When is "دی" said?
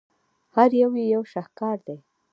1.87-1.97